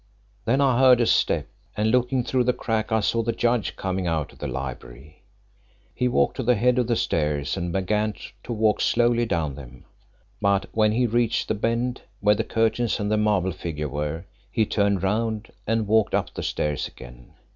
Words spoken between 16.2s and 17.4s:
the stairs again.